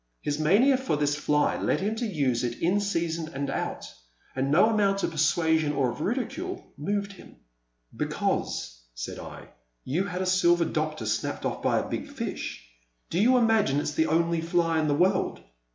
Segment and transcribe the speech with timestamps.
[0.23, 3.85] His mania for this fly lead him to use it in season and out,
[4.35, 7.35] and no amount of persuasion or of ridicule moved him.
[7.95, 9.49] Because," said I,
[9.83, 12.67] you had a Silver Doctor snapped ofi" by a big fish,
[13.11, 15.43] do you imagine it *s the only fly in the world